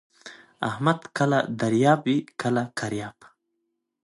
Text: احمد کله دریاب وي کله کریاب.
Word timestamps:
احمد 0.69 0.99
کله 1.17 1.39
دریاب 1.59 2.01
وي 2.07 2.17
کله 2.41 2.63
کریاب. 2.79 3.17